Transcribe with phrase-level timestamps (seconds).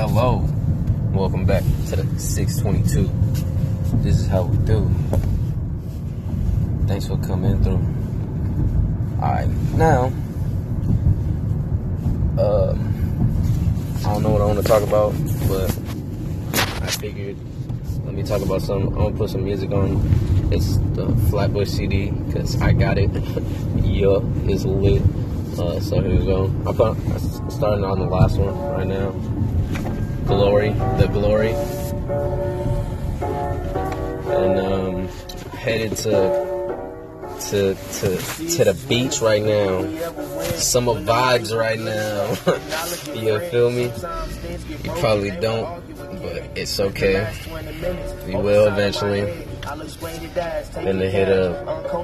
[0.00, 0.42] Hello,
[1.12, 3.06] welcome back to the 622.
[3.98, 4.90] This is how we do.
[6.86, 7.84] Thanks for coming through.
[9.22, 10.06] Alright, now,
[12.40, 12.80] um,
[13.98, 15.12] I don't know what I want to talk about,
[15.48, 15.70] but
[16.82, 17.36] I figured
[18.06, 18.88] let me talk about some.
[18.88, 20.00] I'm gonna put some music on.
[20.50, 23.10] It's the Flatbush CD because I got it.
[23.84, 24.20] yeah,
[24.50, 25.02] it's lit.
[25.58, 26.46] Uh, so here we go.
[26.66, 29.39] I'm starting on the last one right now.
[30.30, 31.50] Glory, the Glory,
[34.30, 35.08] and um,
[35.58, 36.12] headed to
[37.40, 39.82] to to to the beach right now.
[40.54, 42.28] Summer vibes right now.
[43.12, 43.86] you feel me?
[44.84, 47.28] You probably don't, but it's okay.
[48.28, 49.48] We will eventually.
[49.70, 51.94] Then they hit up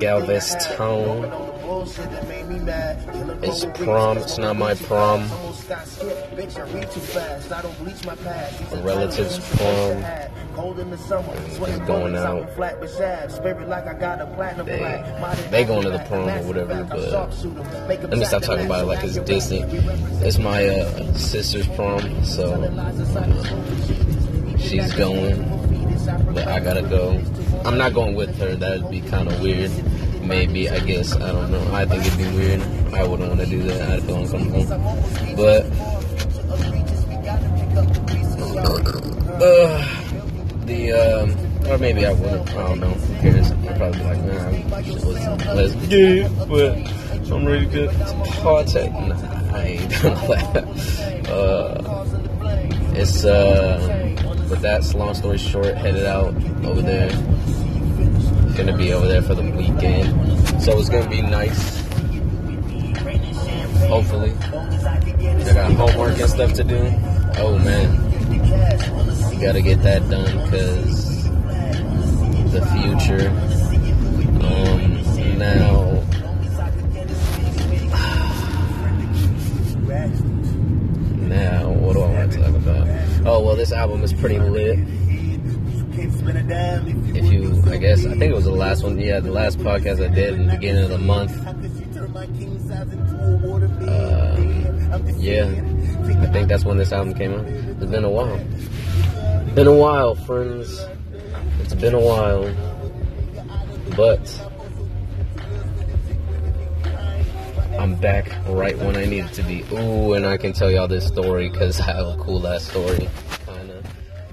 [0.00, 0.72] Galveston.
[3.42, 4.16] It's prom.
[4.18, 5.20] It's not my prom.
[8.72, 10.04] A relative's prom.
[10.58, 12.56] It's going out.
[14.64, 16.98] They, they going to the prom or whatever, but
[18.08, 19.70] let me stop talking about it like it's distant.
[20.24, 22.62] It's my uh, sister's prom, so
[24.58, 25.65] she's going
[26.06, 27.20] but I gotta go.
[27.64, 28.54] I'm not going with her.
[28.54, 29.70] That'd be kind of weird.
[30.22, 31.74] Maybe I guess I don't know.
[31.74, 32.60] I think it'd be weird.
[32.94, 33.90] I wouldn't want to do that.
[33.90, 34.64] I'd feel uncomfortable.
[35.36, 35.66] But
[39.42, 39.78] uh,
[40.64, 42.48] the um, or maybe I wouldn't.
[42.50, 42.90] I don't know.
[42.90, 43.50] Who cares?
[43.50, 46.48] I'd probably be like, nah, let's, let's get it.
[46.48, 47.90] But I'm really good.
[48.42, 48.92] partake.
[48.92, 51.28] Nah, I ain't gonna that.
[51.28, 52.04] Uh,
[52.94, 54.06] it's uh
[54.48, 57.10] with that, long story short, headed out over there.
[58.56, 60.62] Gonna be over there for the weekend.
[60.62, 61.80] So it's gonna be nice.
[63.86, 64.32] Hopefully.
[64.32, 66.78] I got homework and stuff to do.
[67.38, 68.02] Oh man.
[69.32, 71.24] You gotta get that done because
[72.52, 73.28] the future.
[74.46, 76.02] Um, now.
[81.26, 81.65] Now,
[83.28, 84.78] Oh well, this album is pretty lit.
[85.98, 89.00] If you, I guess, I think it was the last one.
[89.00, 91.32] Yeah, the last podcast I did in the beginning of the month.
[93.88, 95.46] Um, yeah,
[96.22, 97.46] I think that's when this album came out.
[97.46, 98.38] It's been a while.
[99.54, 100.86] Been a while, friends.
[101.60, 102.48] It's been a while,
[103.96, 104.22] but
[107.78, 109.62] I'm back right when I needed to be.
[109.72, 113.08] Ooh, and I can tell y'all this story because I have a cool ass story,
[113.44, 113.86] kind of.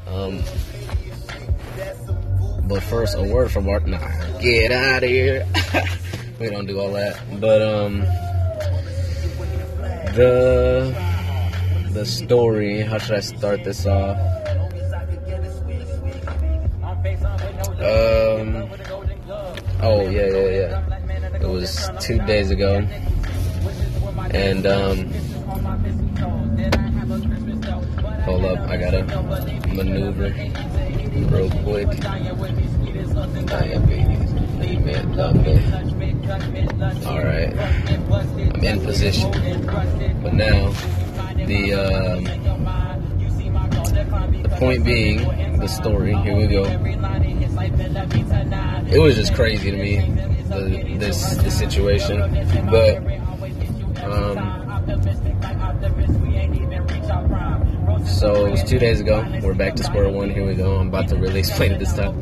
[0.07, 0.43] Um,
[2.67, 3.85] but first, a word from Mark.
[3.85, 3.99] Nah,
[4.39, 5.45] get out of here.
[6.39, 7.19] we don't do all that.
[7.39, 7.99] But um,
[10.15, 10.95] the
[11.91, 12.81] the story.
[12.81, 14.17] How should I start this off?
[17.79, 18.69] Um.
[19.81, 21.39] Oh yeah, yeah, yeah.
[21.41, 22.87] It was two days ago
[24.33, 25.11] and um,
[28.23, 29.03] hold up, I gotta
[29.73, 30.33] maneuver
[31.29, 31.87] real quick.
[35.15, 35.35] Love.
[37.05, 39.31] All right, I'm in position.
[40.23, 40.71] But now,
[41.45, 42.23] the um,
[44.43, 46.15] the point being, the story.
[46.15, 46.63] Here we go.
[48.85, 49.97] It was just crazy to me,
[50.49, 52.19] the, this the situation,
[52.69, 53.22] but
[58.23, 59.21] so it was two days ago.
[59.43, 60.29] We're back to square one.
[60.29, 60.77] Here we go.
[60.77, 62.21] I'm about to really explain it this time.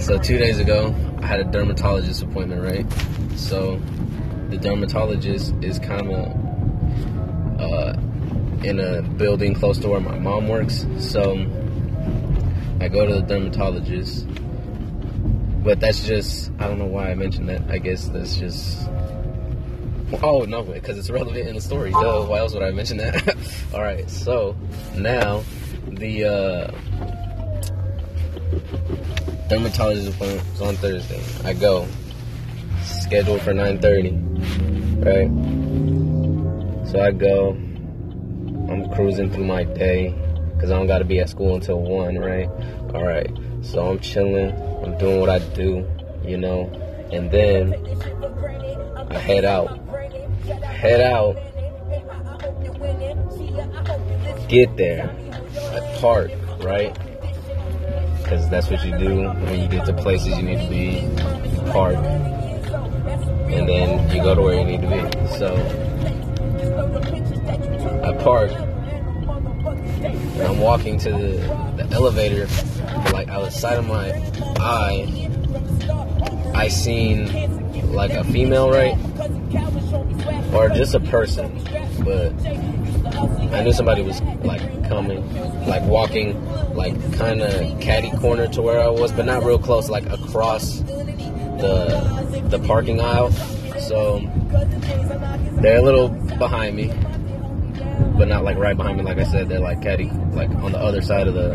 [0.00, 2.84] So two days ago, I had a dermatologist appointment, right?
[3.38, 3.80] So
[4.50, 7.94] the dermatologist is kind of uh,
[8.64, 10.84] in a building close to where my mom works.
[10.98, 11.34] So
[12.80, 14.26] I go to the dermatologist.
[15.62, 17.62] But that's just, I don't know why I mentioned that.
[17.70, 18.88] I guess that's just
[20.20, 21.90] Oh no, because it's relevant in the story.
[21.90, 22.24] Duh.
[22.24, 23.36] Why else would I mention that?
[23.74, 24.08] All right.
[24.10, 24.56] So
[24.96, 25.42] now
[25.86, 26.70] the uh,
[29.48, 31.22] dermatologist appointment is on Thursday.
[31.44, 31.86] I go
[32.84, 35.04] scheduled for 9:30.
[35.04, 35.30] Right.
[36.90, 37.50] So I go.
[38.70, 40.14] I'm cruising through my day
[40.54, 42.18] because I don't got to be at school until one.
[42.18, 42.48] Right.
[42.94, 43.30] All right.
[43.62, 44.52] So I'm chilling.
[44.84, 45.86] I'm doing what I do.
[46.24, 46.70] You know.
[47.12, 47.74] And then
[49.10, 49.81] I head out
[50.42, 51.36] head out,
[54.48, 55.14] get there,
[56.00, 56.30] park,
[56.60, 56.96] right?
[58.18, 61.00] Because that's what you do when you get to places you need to be,
[61.50, 65.00] you park, and then you go to where you need to be.
[65.38, 65.54] So
[68.02, 68.50] I park,
[70.40, 72.48] I'm walking to the, the elevator,
[73.12, 74.10] like out the side of my
[74.58, 75.30] eye,
[76.54, 78.96] I seen like a female, right?
[80.52, 81.50] Or just a person,
[82.04, 82.32] but
[83.54, 86.36] I knew somebody was like coming, like walking,
[86.74, 90.80] like kind of catty corner to where I was, but not real close, like across
[90.80, 93.32] the the parking aisle.
[93.80, 94.20] So
[95.62, 96.88] they're a little behind me,
[98.18, 99.04] but not like right behind me.
[99.04, 101.50] Like I said, they're like caddy, like on the other side of the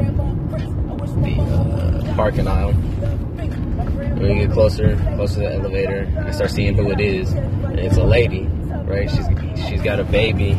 [1.21, 2.73] the uh, parking aisle.
[2.73, 7.79] When you get closer, closer to the elevator, I start seeing who it is, and
[7.79, 8.49] it's a lady,
[8.87, 9.09] right?
[9.09, 10.51] She's she's got a baby,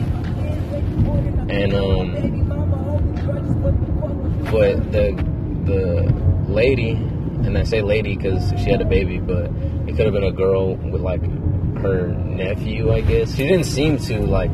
[1.48, 2.48] and um,
[4.50, 5.12] but the
[5.64, 6.12] the
[6.52, 9.46] lady, and I say lady because she had a baby, but
[9.88, 11.22] it could have been a girl with like
[11.78, 13.34] her nephew, I guess.
[13.34, 14.52] She didn't seem too like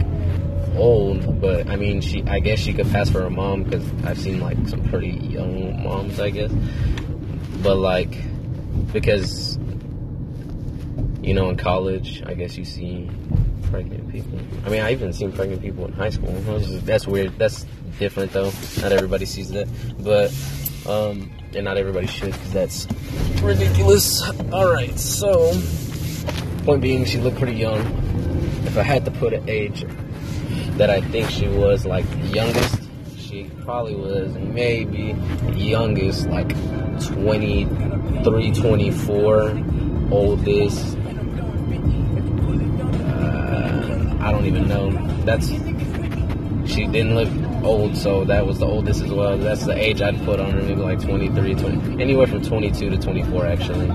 [0.77, 4.19] old, but I mean, she I guess she could pass for a mom because I've
[4.19, 6.53] seen like some pretty young moms, I guess.
[7.63, 8.17] But like,
[8.93, 9.59] because
[11.23, 13.09] you know, in college, I guess you see
[13.75, 14.39] pregnant people.
[14.65, 16.31] I mean, I even seen pregnant people in high school.
[16.85, 17.37] That's weird.
[17.41, 17.67] That's
[17.99, 18.53] different though.
[18.81, 19.67] Not everybody sees that,
[19.99, 20.31] but
[20.89, 22.87] um, and not everybody should because that's
[23.43, 24.23] ridiculous.
[24.53, 25.61] All right, so
[26.65, 27.81] point being, she looked pretty young.
[28.65, 29.85] If I had to put an age
[30.77, 32.81] that I think she was like the youngest,
[33.19, 35.17] she probably was maybe
[35.53, 36.51] youngest like
[37.07, 39.65] 23, 24,
[40.13, 40.94] oldest.
[44.45, 44.91] Don't even know.
[45.25, 45.49] That's
[46.71, 49.37] she didn't look old, so that was the oldest as well.
[49.39, 52.97] That's the age I'd put on her, maybe like 23, 20, anywhere from 22 to
[52.97, 53.91] 24, actually.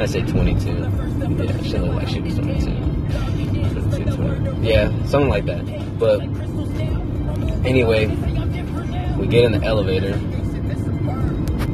[0.00, 0.70] I say 22.
[0.70, 2.70] Yeah, she looked like she was 22.
[3.90, 4.68] 22 20.
[4.68, 5.98] Yeah, something like that.
[5.98, 6.20] But
[7.66, 8.06] anyway,
[9.16, 10.18] we get in the elevator.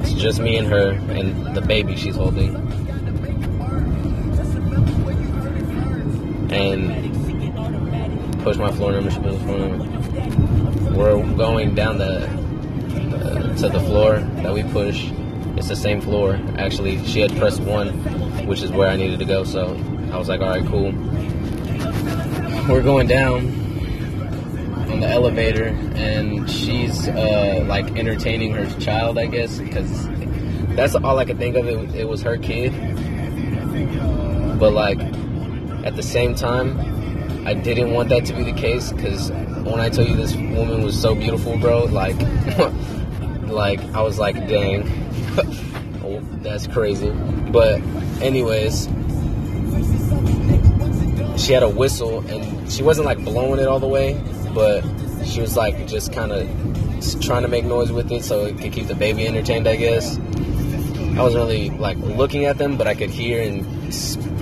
[0.00, 2.56] It's just me and her and the baby she's holding.
[6.50, 7.07] And
[8.48, 14.20] push my floor number, she floor number we're going down the uh, to the floor
[14.42, 15.10] that we push.
[15.58, 16.40] It's the same floor.
[16.56, 17.88] Actually, she had pressed one,
[18.46, 19.44] which is where I needed to go.
[19.44, 19.76] So
[20.10, 20.92] I was like, all right, cool.
[22.72, 23.48] We're going down
[24.90, 30.08] on the elevator, and she's uh, like entertaining her child, I guess, because
[30.74, 31.68] that's all I could think of.
[31.68, 32.72] It, it was her kid,
[34.58, 35.00] but like
[35.84, 36.98] at the same time,
[37.48, 40.82] I didn't want that to be the case because when I tell you this woman
[40.82, 42.14] was so beautiful, bro, like,
[43.48, 44.82] like I was like, dang,
[46.04, 47.08] oh, that's crazy.
[47.50, 47.80] But,
[48.20, 48.84] anyways,
[51.40, 54.22] she had a whistle and she wasn't like blowing it all the way,
[54.52, 54.82] but
[55.24, 56.46] she was like just kind of
[57.22, 60.18] trying to make noise with it so it could keep the baby entertained, I guess.
[60.18, 63.64] I wasn't really like looking at them, but I could hear and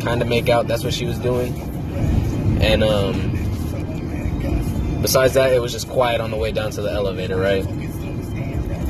[0.02, 1.75] kind of make out that's what she was doing.
[2.60, 3.32] And um,
[5.02, 7.66] besides that, it was just quiet on the way down to the elevator, right?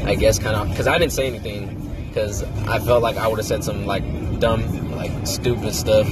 [0.04, 1.76] I guess kind of because I didn't say anything
[2.08, 4.04] because I felt like I would have said some like
[4.38, 6.08] dumb, like stupid stuff,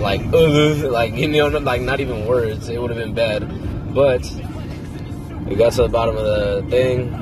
[0.00, 2.68] like like you know, like not even words.
[2.68, 4.22] It would have been bad, but
[5.46, 7.20] we got to the bottom of the thing.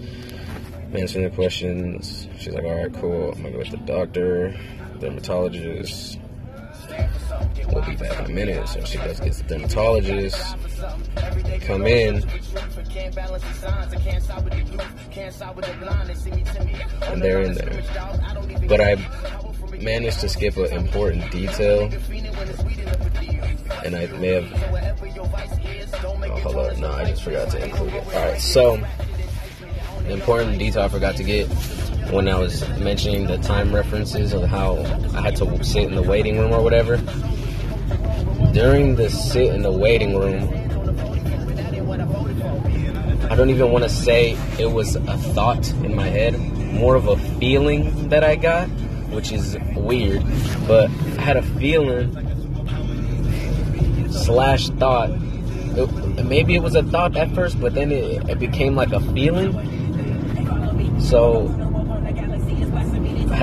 [0.94, 2.28] answering the questions.
[2.38, 3.32] She's like, all right, cool.
[3.32, 4.54] I'm gonna go with the doctor,
[5.00, 6.20] dermatologist.
[7.72, 8.68] We'll be back in a minute.
[8.68, 10.56] So she goes gets the dermatologist.
[11.62, 12.22] Come in.
[17.02, 17.82] And they're in there.
[18.68, 18.96] But I
[19.80, 21.90] managed to skip an important detail.
[23.84, 24.52] And I may have.
[26.04, 26.80] Oh, hold on.
[26.80, 28.06] No, I just forgot to include it.
[28.06, 28.78] Alright, so.
[30.04, 31.48] The important detail I forgot to get
[32.10, 34.76] when I was mentioning the time references of how
[35.14, 36.96] I had to sit in the waiting room or whatever.
[38.52, 40.48] During the sit in the waiting room,
[43.30, 47.08] I don't even want to say it was a thought in my head, more of
[47.08, 48.68] a feeling that I got,
[49.10, 50.22] which is weird,
[50.66, 52.12] but I had a feeling
[54.12, 55.10] slash thought.
[55.10, 59.00] It, maybe it was a thought at first, but then it, it became like a
[59.00, 59.52] feeling.
[61.00, 61.48] So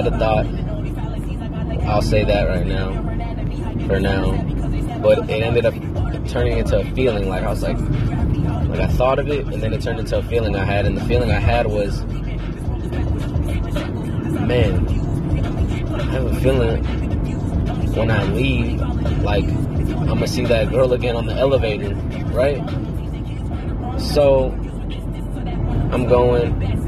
[0.01, 0.45] had a thought.
[1.85, 2.93] I'll say that right now,
[3.87, 4.31] for now.
[5.01, 5.73] But it ended up
[6.29, 7.27] turning into a feeling.
[7.27, 7.77] Like I was like,
[8.69, 10.95] like I thought of it, and then it turned into a feeling I had, and
[10.95, 12.01] the feeling I had was,
[14.41, 14.87] man,
[15.93, 16.83] I have a feeling
[17.93, 18.79] when I leave,
[19.21, 21.93] like I'm gonna see that girl again on the elevator,
[22.31, 22.63] right?
[23.99, 24.51] So
[25.91, 26.78] I'm going,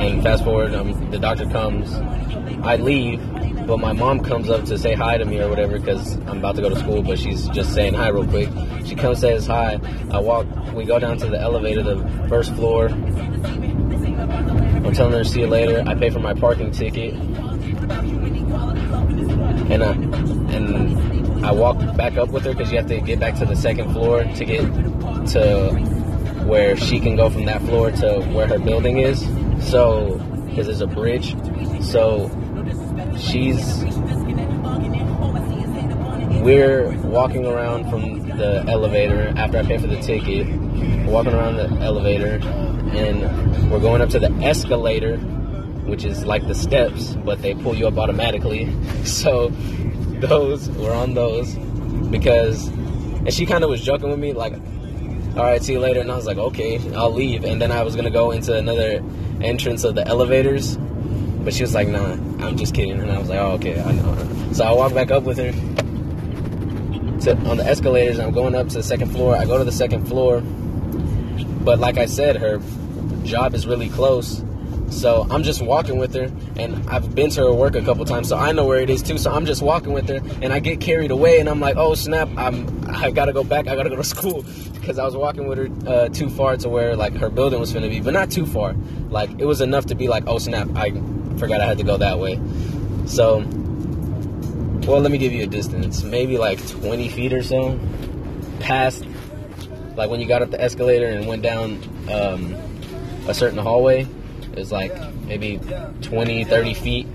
[0.00, 1.92] and fast forward, um, the doctor comes,
[2.64, 3.20] I leave,
[3.66, 6.56] but my mom comes up to say hi to me or whatever because I'm about
[6.56, 8.48] to go to school, but she's just saying hi real quick.
[8.86, 9.78] She comes, says hi.
[10.10, 12.88] I walk, we go down to the elevator, the first floor.
[14.90, 15.84] I'm telling her see you later.
[15.86, 17.14] I pay for my parking ticket,
[19.70, 19.92] and I
[20.54, 23.54] and I walk back up with her because you have to get back to the
[23.54, 24.62] second floor to get
[25.32, 25.70] to
[26.46, 29.22] where she can go from that floor to where her building is.
[29.62, 31.34] So, because there's a bridge.
[31.82, 32.30] So,
[33.18, 33.84] she's.
[36.42, 40.46] We're walking around from the elevator after I pay for the ticket.
[40.46, 42.40] We're walking around the elevator
[42.96, 45.18] and we're going up to the escalator,
[45.86, 48.74] which is like the steps, but they pull you up automatically.
[49.04, 49.48] So,
[50.20, 51.54] those, we're on those
[52.10, 52.68] because.
[52.68, 54.54] And she kind of was joking with me, like,
[55.36, 56.00] all right, see you later.
[56.00, 57.44] And I was like, okay, I'll leave.
[57.44, 59.02] And then I was to go into another
[59.40, 60.76] entrance of the elevators.
[60.76, 63.00] But she was like, nah, I'm just kidding.
[63.00, 64.52] And I was like, oh, okay, I know.
[64.52, 65.52] So I walk back up with her
[67.20, 68.18] to, on the escalators.
[68.18, 69.36] I'm going up to the second floor.
[69.36, 70.40] I go to the second floor.
[70.40, 72.60] But like I said, her
[73.24, 74.42] job is really close.
[74.90, 78.28] So I'm just walking with her, and I've been to her work a couple times,
[78.28, 79.18] so I know where it is too.
[79.18, 81.94] So I'm just walking with her, and I get carried away, and I'm like, oh
[81.94, 84.44] snap, I'm I gotta go back, I gotta go to school,
[84.74, 87.72] because I was walking with her uh, too far to where like her building was
[87.72, 88.74] gonna be, but not too far.
[89.10, 90.90] Like it was enough to be like, oh snap, I
[91.38, 92.40] forgot I had to go that way.
[93.06, 93.38] So,
[94.86, 97.78] well, let me give you a distance, maybe like 20 feet or so,
[98.58, 99.04] past
[99.96, 101.80] like when you got up the escalator and went down
[102.10, 102.54] um,
[103.28, 104.06] a certain hallway
[104.60, 105.58] is like maybe
[106.02, 107.06] 20, 30 feet.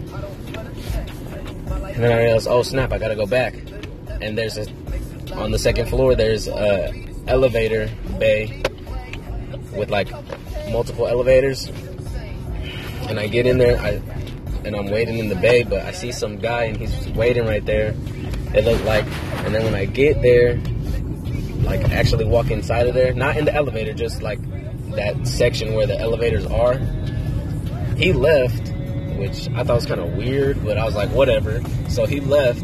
[1.72, 3.56] And then I realized, oh snap, I gotta go back.
[4.22, 4.66] And there's a,
[5.36, 6.94] on the second floor, there's a
[7.28, 8.62] elevator bay
[9.74, 10.12] with like
[10.70, 11.70] multiple elevators.
[13.08, 14.02] And I get in there, I,
[14.66, 17.66] and I'm waiting in the bay, but I see some guy and he's waiting right
[17.66, 17.96] there.
[18.54, 19.06] It looked like,
[19.46, 20.60] and then when I get there,
[21.64, 24.40] like actually walk inside of there, not in the elevator, just like
[24.96, 26.80] that section where the elevators are
[27.98, 28.70] he left,
[29.18, 31.62] which I thought was kind of weird, but I was like, whatever.
[31.90, 32.64] So he left,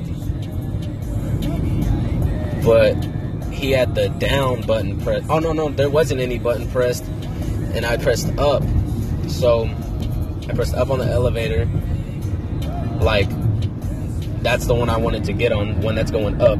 [2.63, 2.95] but
[3.51, 5.29] he had the down button pressed.
[5.29, 7.03] Oh no, no, there wasn't any button pressed,
[7.73, 8.63] and I pressed up.
[9.27, 9.69] So
[10.49, 11.65] I pressed up on the elevator,
[13.01, 13.29] like
[14.41, 16.59] that's the one I wanted to get on, one that's going up.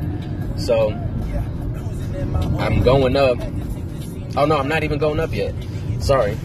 [0.57, 0.91] So
[2.59, 3.39] I'm going up.
[4.37, 5.53] Oh no, I'm not even going up yet.
[5.99, 6.37] Sorry.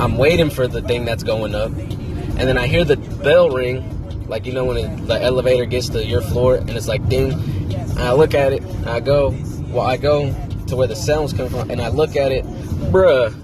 [0.00, 4.26] I'm waiting for the thing that's going up, and then I hear the bell ring,
[4.28, 7.34] like you know when it, the elevator gets to your floor, and it's like ding.
[7.34, 9.36] And I look at it, and I go,
[9.68, 10.32] well, I go
[10.68, 12.46] to where the sounds come from, and I look at it,
[12.90, 13.34] bruh,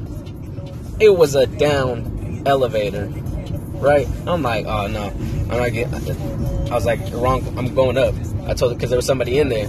[0.99, 3.07] it was a down elevator,
[3.75, 4.09] right?
[4.27, 5.09] I'm like, oh no,
[5.51, 5.93] I'm not getting.
[6.73, 7.47] I was like, wrong.
[7.59, 8.15] I'm going up.
[8.47, 9.67] I told because there was somebody in there,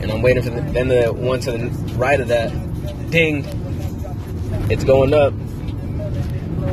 [0.00, 2.52] and I'm waiting for the, then the one to the right of that,
[3.10, 3.44] ding.
[4.70, 5.32] It's going up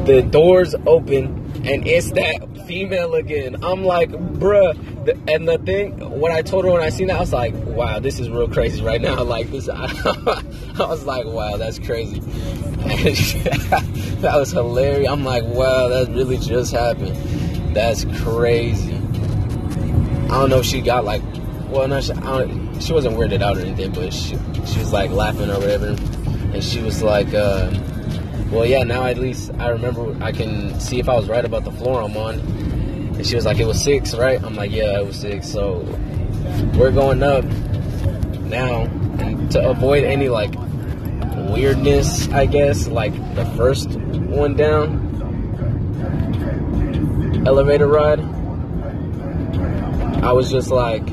[0.06, 3.64] the doors open and it's that female again.
[3.64, 4.78] I'm like, bruh.
[5.34, 8.00] And the thing, what I told her when I seen that, I was like, wow,
[8.00, 9.24] this is real crazy right now.
[9.26, 9.86] Like this, I,
[10.80, 12.20] I was like, wow, that's crazy.
[14.22, 15.10] that was hilarious.
[15.10, 17.16] I'm like, wow, that really just happened.
[17.76, 18.94] That's crazy.
[18.94, 21.24] I don't know if she got like,
[21.70, 22.14] well, no, she,
[22.80, 25.88] she wasn't weirded out or anything, but she, she was like laughing or whatever.
[26.54, 27.72] And she was like, uh,
[28.52, 31.64] well, yeah, now at least I remember I can see if I was right about
[31.64, 32.40] the floor I'm on.
[32.40, 34.42] And she was like, it was six, right?
[34.44, 35.50] I'm like, yeah, it was six.
[35.50, 35.80] So
[36.78, 38.84] we're going up now.
[39.20, 40.54] And to avoid any like
[41.50, 45.04] weirdness, I guess, like the first one down,
[47.48, 48.20] elevator ride,
[50.24, 51.04] I was just like,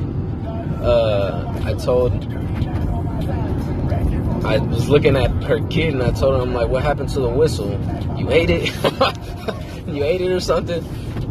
[0.81, 2.13] uh, I told,
[4.45, 7.21] I was looking at her kid and I told her, I'm like, what happened to
[7.21, 7.71] the whistle?
[8.17, 8.67] You ate it?
[9.87, 10.83] you ate it or something?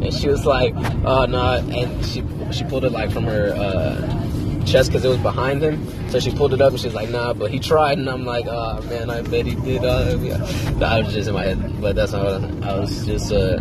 [0.02, 1.58] And she was like, oh, no.
[1.58, 5.86] And she, she pulled it like from her, uh, chest because it was behind him.
[6.10, 7.98] So she pulled it up and she's like, nah, but he tried.
[7.98, 9.84] And I'm like, oh, man, I bet he did.
[9.84, 10.86] Uh, yeah.
[10.86, 13.58] I was just in my head, but that's not what I, I was just, uh,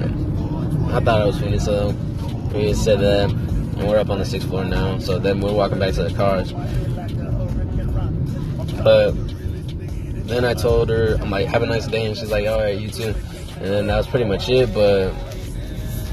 [0.92, 1.90] I thought I was funny, so
[2.54, 4.98] we said that, and we're up on the sixth floor now.
[5.00, 6.54] So then we're walking back to the cars.
[8.84, 9.14] But
[10.32, 12.78] then I told her, I'm like, have a nice day, and she's like, all right,
[12.78, 13.14] you too.
[13.58, 14.74] And then that was pretty much it.
[14.74, 15.14] But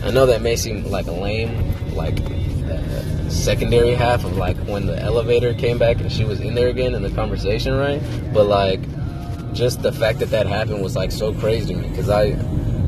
[0.04, 4.87] I know that may seem like a lame, like uh, secondary half of like when
[4.87, 8.02] the elevator came back and she was in there again in the conversation, right?
[8.32, 8.80] But like,
[9.54, 12.30] just the fact that that happened was like so crazy to me because I,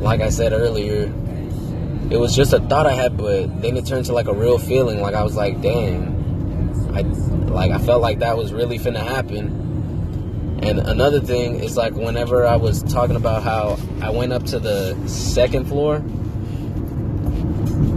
[0.00, 1.12] like I said earlier,
[2.10, 4.58] it was just a thought I had, but then it turned to like a real
[4.58, 5.00] feeling.
[5.00, 7.02] Like I was like, dang, I
[7.50, 9.59] like I felt like that was really finna happen.
[10.62, 14.58] And another thing is like whenever I was talking about how I went up to
[14.58, 16.02] the second floor,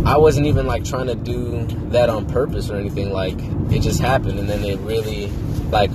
[0.05, 3.11] I wasn't even like trying to do that on purpose or anything.
[3.11, 3.37] Like
[3.71, 5.27] it just happened, and then it really
[5.71, 5.91] like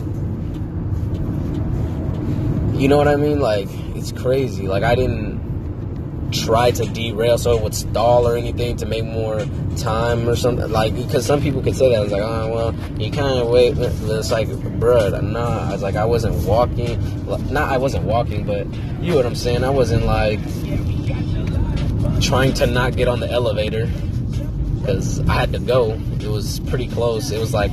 [2.78, 3.40] you know what I mean?
[3.40, 4.68] Like it's crazy.
[4.68, 5.27] Like I didn't
[6.30, 9.44] try to derail so it would stall or anything to make more
[9.78, 13.00] time or something like because some people could say that I was like oh well
[13.00, 16.98] you kind of wait it's like bruh nah I was like I wasn't walking
[17.50, 18.66] not I wasn't walking but
[19.00, 19.62] you know what I'm saying?
[19.62, 20.40] I wasn't like
[22.20, 23.86] trying to not get on the elevator
[24.80, 25.92] because I had to go.
[26.20, 27.30] It was pretty close.
[27.30, 27.70] It was like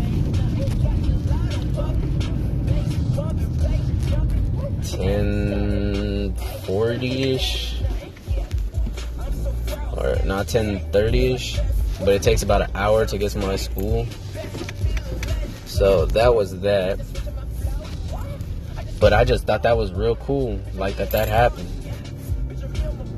[4.84, 7.75] 10 40ish
[9.98, 11.60] or not 10:30ish,
[12.00, 14.06] but it takes about an hour to get to my school.
[15.66, 17.00] So that was that.
[19.00, 21.70] But I just thought that was real cool, like that that happened.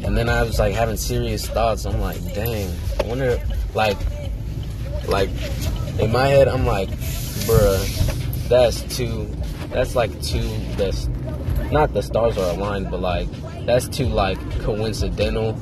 [0.03, 1.85] And then I was like having serious thoughts.
[1.85, 3.39] I'm like, dang, I wonder,
[3.73, 3.97] like,
[5.07, 5.29] like
[5.99, 9.27] in my head, I'm like, bruh, that's too,
[9.69, 11.07] that's like too, that's
[11.71, 13.27] not the stars are aligned, but like
[13.65, 15.53] that's too like coincidental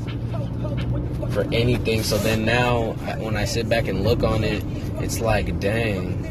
[1.36, 2.02] for anything.
[2.02, 4.64] So then now, when I sit back and look on it,
[5.04, 6.24] it's like, dang,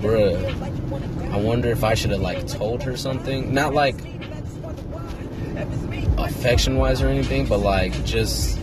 [0.00, 1.32] bruh.
[1.32, 3.52] I wonder if I should have like told her something.
[3.52, 3.96] Not like
[6.18, 8.56] affection wise or anything, but like just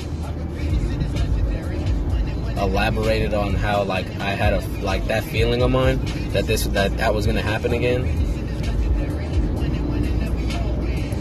[2.57, 5.99] elaborated on how like I had a like that feeling of mine
[6.31, 8.05] that this that that was gonna happen again.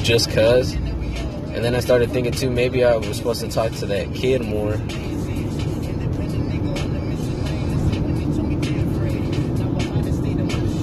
[0.04, 0.76] Just cause
[1.54, 4.42] and then I started thinking too, maybe I was supposed to talk to that kid
[4.42, 4.72] more.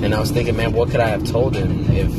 [0.03, 2.09] And I was thinking, man, what could I have told him if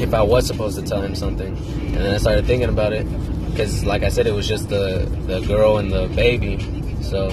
[0.00, 1.56] if I was supposed to tell him something?
[1.56, 3.06] And then I started thinking about it
[3.50, 6.58] because, like I said, it was just the the girl and the baby.
[7.00, 7.28] So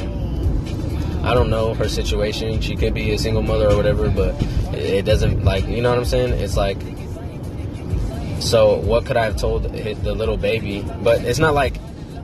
[1.24, 2.62] I don't know her situation.
[2.62, 4.34] She could be a single mother or whatever, but
[4.78, 6.34] it doesn't like you know what I'm saying.
[6.34, 6.78] It's like
[8.40, 8.78] so.
[8.78, 10.86] What could I have told the little baby?
[11.04, 11.78] But it's not like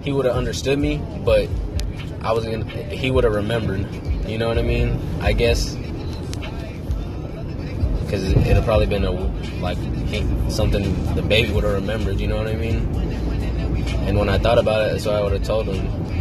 [0.03, 1.49] he would have understood me, but
[2.21, 2.65] I was gonna.
[2.65, 3.87] He would have remembered.
[4.27, 4.99] You know what I mean?
[5.21, 5.75] I guess
[8.13, 9.11] because it'd have probably been a
[9.59, 9.77] like
[10.51, 12.19] something the baby would have remembered.
[12.19, 12.77] You know what I mean?
[14.07, 16.12] And when I thought about it, so I would have told him.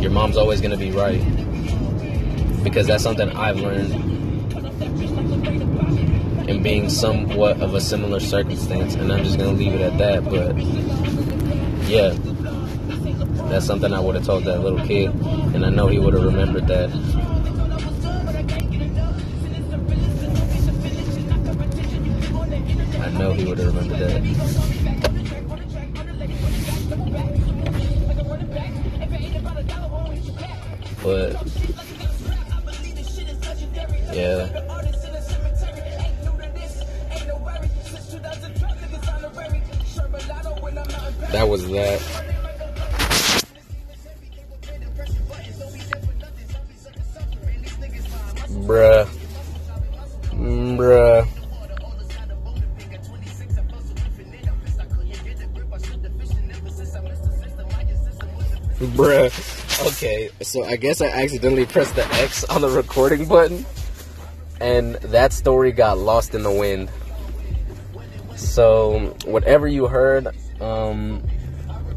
[0.00, 1.20] Your mom's always going to be right.
[2.64, 3.92] Because that's something I've learned
[6.48, 8.94] in being somewhat of a similar circumstance.
[8.94, 10.24] And I'm just going to leave it at that.
[10.24, 10.56] But
[11.88, 12.14] yeah,
[13.50, 15.10] that's something I would have told that little kid.
[15.54, 16.90] And I know he would have remembered that.
[23.00, 25.49] I know he would have remembered that.
[31.02, 31.32] But
[34.12, 34.48] yeah.
[41.32, 42.00] That was that.
[48.66, 49.06] Bruh.
[50.32, 51.26] Mm, bruh.
[58.96, 59.49] Bruh.
[59.90, 63.66] Okay, so I guess I accidentally pressed the X on the recording button,
[64.60, 66.88] and that story got lost in the wind.
[68.36, 70.28] So, whatever you heard,
[70.60, 71.24] um,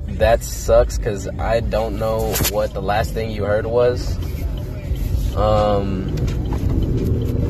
[0.08, 4.18] that sucks because I don't know what the last thing you heard was.
[5.36, 6.10] Um,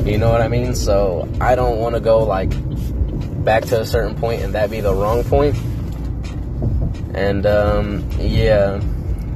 [0.05, 0.75] you know what I mean?
[0.75, 2.51] So, I don't want to go like
[3.45, 5.55] back to a certain point and that be the wrong point.
[7.15, 8.81] And, um, yeah.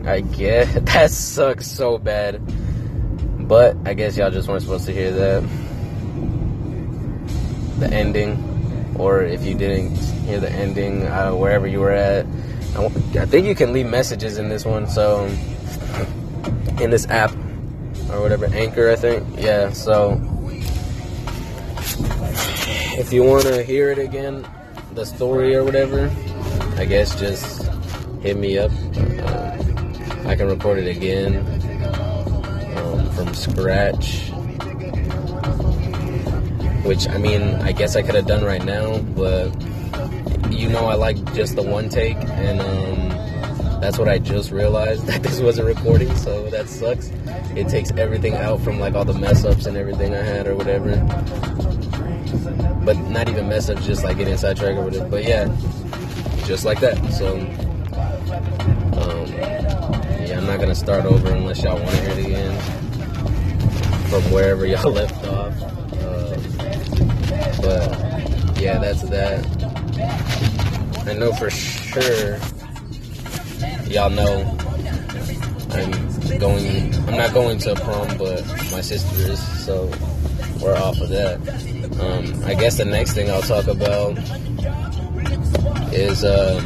[0.07, 2.41] I guess that sucks so bad.
[3.47, 5.43] But I guess y'all just weren't supposed to hear that.
[7.79, 12.25] The ending, or if you didn't hear the ending, uh, wherever you were at,
[12.75, 14.87] I, I think you can leave messages in this one.
[14.87, 15.25] So
[16.81, 17.31] in this app
[18.11, 19.25] or whatever, Anchor, I think.
[19.37, 19.71] Yeah.
[19.73, 20.19] So
[22.97, 24.47] if you want to hear it again,
[24.93, 26.11] the story or whatever,
[26.77, 27.63] I guess just
[28.21, 28.71] hit me up.
[28.97, 29.66] Uh,
[30.27, 31.37] I can record it again
[32.77, 34.29] um, from scratch.
[36.83, 39.49] Which, I mean, I guess I could have done right now, but
[40.51, 43.09] you know, I like just the one take, and um,
[43.79, 47.11] that's what I just realized that this wasn't recording, so that sucks.
[47.55, 50.55] It takes everything out from like all the mess ups and everything I had or
[50.55, 50.95] whatever.
[52.83, 55.07] But not even mess ups, just like getting sidetracked or whatever.
[55.07, 55.45] But yeah,
[56.45, 56.97] just like that.
[57.13, 57.37] So,
[60.57, 62.59] not gonna start over unless y'all want to hear the end
[64.09, 65.53] from wherever y'all left off.
[65.93, 66.35] Uh,
[67.61, 69.45] but yeah, that's that.
[71.05, 72.39] I know for sure
[73.85, 74.57] y'all know
[75.73, 76.95] I'm going.
[77.07, 79.91] I'm not going to a prom, but my sister is, so
[80.59, 81.37] we're off of that.
[81.99, 84.17] Um, I guess the next thing I'll talk about
[85.93, 86.59] is uh,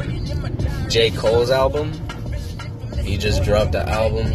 [0.87, 1.11] J.
[1.11, 1.91] Cole's album
[3.11, 4.27] he just dropped the album,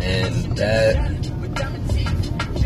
[0.00, 0.96] and that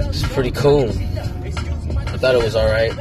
[0.09, 0.89] is pretty cool.
[0.89, 2.93] I thought it was alright.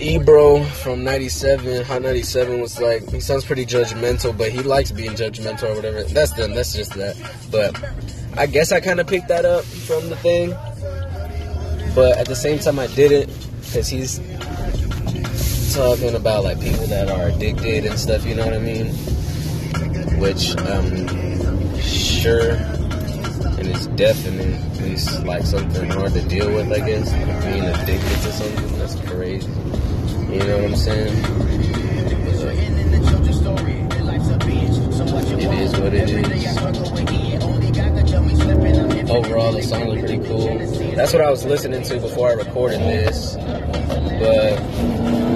[0.00, 5.10] Ebro from 97, Hot 97 was like, he sounds pretty judgmental, but he likes being
[5.10, 6.04] judgmental or whatever.
[6.04, 7.14] That's them, that's just that.
[7.50, 7.78] But
[8.38, 10.54] I guess I kind of picked that up from the thing.
[11.94, 14.20] But at the same time, I didn't, because he's
[15.74, 18.96] talking about like people that are addicted and stuff, you know what I mean?
[20.20, 21.06] Which um,
[21.80, 24.56] sure and it's definitely
[25.24, 27.12] like something hard to deal with, I guess.
[27.44, 29.48] Being addicted to something, that's crazy.
[30.32, 31.60] You know what I'm saying?
[35.42, 36.56] it is what it is.
[39.10, 40.58] Overall, the song was pretty cool.
[40.96, 43.36] That's what I was listening to before I recorded this.
[43.36, 45.29] But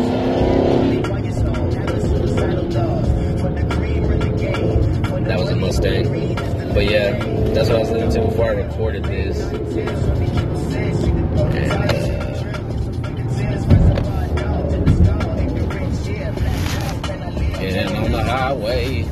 [5.85, 7.12] But yeah,
[7.53, 9.38] that's what I was listening to before I recorded this.
[17.61, 19.07] And, and on the highway.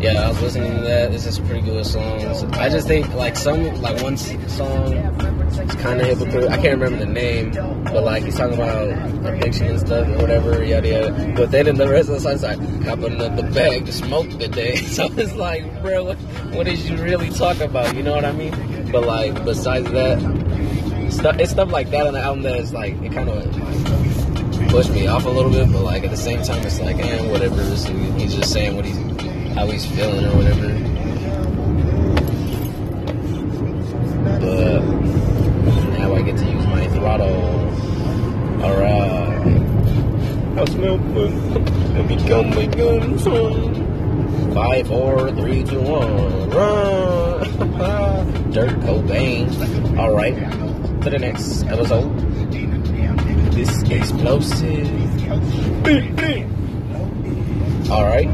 [0.00, 1.12] Yeah, I was listening to that.
[1.12, 2.44] This is pretty good songs.
[2.54, 4.94] I just think like some like one song
[5.70, 6.48] is kind of hypocritical.
[6.50, 7.50] I can't remember the name,
[7.84, 8.88] but like he's talking about
[9.26, 11.32] addiction and stuff or whatever, yada yada.
[11.36, 14.28] But then in the rest of the song, it's like hopping the bag to smoke
[14.30, 14.76] today.
[14.90, 17.94] So it's like, bro, what, did you really talk about?
[17.94, 18.90] You know what I mean?
[18.90, 20.18] But like besides that,
[21.10, 24.90] stuff it's stuff like that on the album that is like it kind of pushed
[24.90, 25.70] me off a little bit.
[25.72, 27.62] But like at the same time, it's like, man, whatever.
[27.62, 28.98] He's just saying what he's
[29.54, 30.90] how he's feeling or whatever.
[34.40, 34.79] But
[37.10, 38.62] my throttle.
[38.62, 39.46] Alright.
[40.58, 40.96] I smell.
[40.96, 44.52] Let me come my guns on.
[44.54, 46.50] Five, four, three, two, one.
[46.50, 48.50] Run!
[48.52, 49.48] Dirt Cobain.
[49.98, 50.36] Alright.
[51.02, 52.16] To the next episode.
[53.52, 54.88] This explosive.
[57.90, 58.28] Alright.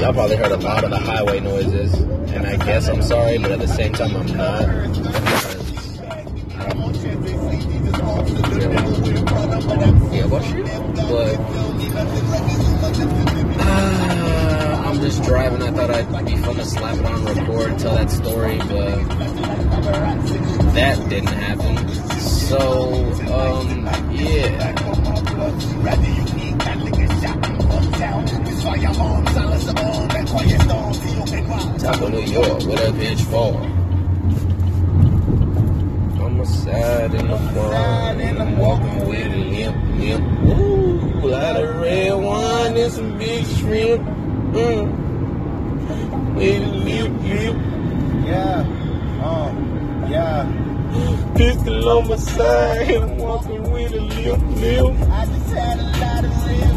[0.00, 3.52] Y'all probably heard a lot of the highway noises, and I guess I'm sorry, but
[3.52, 5.55] at the same time, I'm not.
[21.08, 21.88] Didn't happen.
[22.20, 22.94] So,
[23.32, 24.72] um, yeah.
[31.86, 33.54] Taco New York, what that bitch for?
[36.24, 40.58] I'm a side in the front, and I'm walking with a limp, limp.
[40.58, 44.02] Ooh, a lot of red wine and some big shrimp.
[44.52, 44.85] Mm.
[51.96, 54.98] Pistol on my side, and I'm walking with a limp, limp.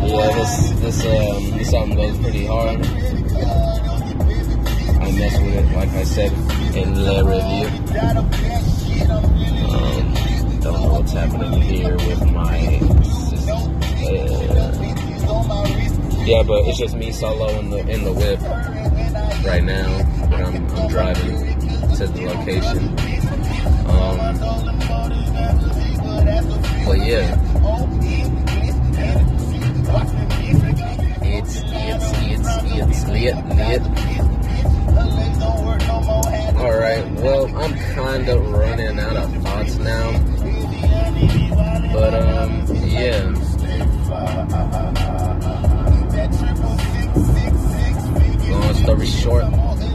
[0.02, 2.86] Yeah, this this um this album goes pretty hard.
[5.02, 6.32] I mess with it, like I said
[6.76, 7.68] in the review.
[9.70, 12.80] Um, don't know what's happening here with my.
[14.02, 14.16] Uh,
[16.26, 18.40] yeah, but it's just me solo in the in the whip
[19.46, 20.04] right now.
[20.30, 21.60] But I'm I'm driving
[21.96, 22.99] to the location.
[26.86, 27.36] But yeah.
[31.22, 33.82] It's it's it's it's lit lit.
[36.60, 37.06] All right.
[37.22, 40.12] Well, I'm kind of running out of thoughts now.
[41.94, 43.34] But um, yeah.
[48.50, 49.46] Long story short,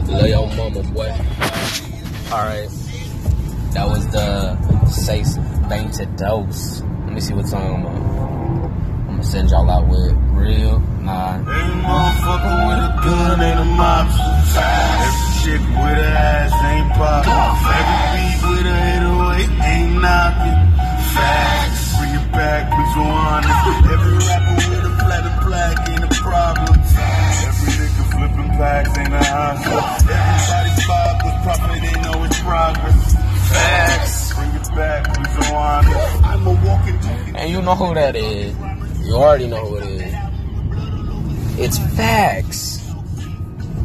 [0.07, 1.09] lay your mama, boy.
[2.31, 2.69] All right.
[3.73, 4.55] That was the
[4.87, 5.37] Sace
[5.69, 6.81] Painted Dose.
[6.81, 10.13] Let me see what song I'm gonna, I'm gonna send y'all out with.
[10.37, 10.79] Real?
[11.01, 11.41] Nah.
[11.41, 14.61] Every motherfucker with a gun ain't a mobster.
[14.61, 17.33] Every chick with a ass ain't poppin'.
[17.65, 20.59] Every beat with a 808 ain't knocking.
[21.17, 21.97] Facts.
[21.97, 23.89] Bring it back, so honest.
[23.95, 26.75] Every rapper with a platinum plaque ain't a problem.
[26.77, 30.13] Every nigga flipping packs ain't a hustler.
[30.13, 33.15] Everybody's vibe was profit, they know it's progress.
[33.49, 34.24] Facts.
[37.35, 38.55] And you know who that is.
[39.05, 40.13] You already know who it is.
[41.57, 42.85] It's Facts.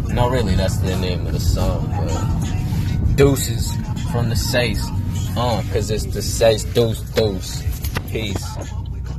[0.09, 3.73] No, really, that's the name of the song, but Deuces
[4.11, 4.85] from the Sace.
[5.37, 7.63] Uh, cause it's the Sace Deuce Deuce.
[8.11, 8.80] Peace.